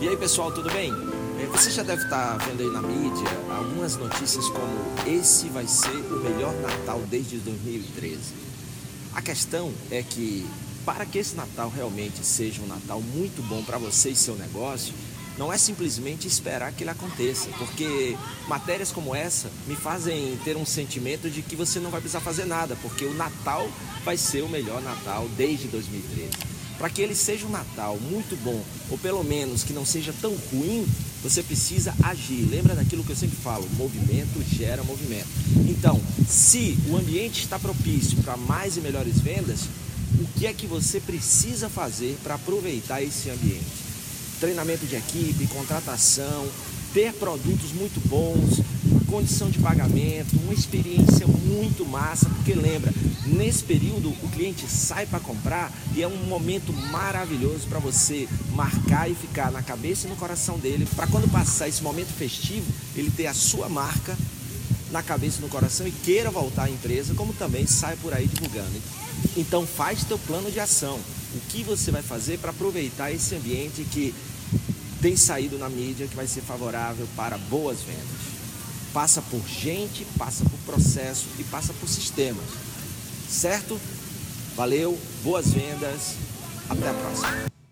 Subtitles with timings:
[0.00, 0.92] E aí pessoal, tudo bem?
[1.40, 5.88] É, você já deve estar vendo aí na mídia algumas notícias como esse vai ser
[5.88, 8.18] o melhor Natal desde 2013.
[9.14, 10.46] A questão é que
[10.84, 14.92] para que esse Natal realmente seja um Natal muito bom para você e seu negócio,
[15.38, 18.16] não é simplesmente esperar que ele aconteça, porque
[18.46, 22.44] matérias como essa me fazem ter um sentimento de que você não vai precisar fazer
[22.44, 23.68] nada, porque o Natal
[24.04, 26.53] vai ser o melhor Natal desde 2013.
[26.78, 30.34] Para que ele seja um Natal muito bom, ou pelo menos que não seja tão
[30.52, 30.86] ruim,
[31.22, 32.46] você precisa agir.
[32.50, 35.28] Lembra daquilo que eu sempre falo: movimento gera movimento.
[35.68, 39.60] Então, se o ambiente está propício para mais e melhores vendas,
[40.20, 43.84] o que é que você precisa fazer para aproveitar esse ambiente?
[44.40, 46.46] Treinamento de equipe, contratação,
[46.92, 48.60] ter produtos muito bons,
[49.14, 52.92] condição de pagamento, uma experiência muito massa, porque lembra,
[53.24, 59.08] nesse período o cliente sai para comprar e é um momento maravilhoso para você marcar
[59.08, 63.08] e ficar na cabeça e no coração dele, para quando passar esse momento festivo, ele
[63.08, 64.18] ter a sua marca
[64.90, 68.26] na cabeça e no coração e queira voltar à empresa, como também sai por aí
[68.26, 68.82] divulgando.
[69.36, 70.98] Então faz teu plano de ação.
[71.36, 74.12] O que você vai fazer para aproveitar esse ambiente que
[75.00, 78.33] tem saído na mídia que vai ser favorável para boas vendas?
[78.94, 82.44] Passa por gente, passa por processo e passa por sistemas.
[83.28, 83.78] Certo?
[84.56, 86.14] Valeu, boas vendas,
[86.70, 87.63] até a próxima.